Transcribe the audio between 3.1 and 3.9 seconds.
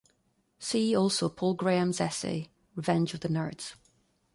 of the Nerds".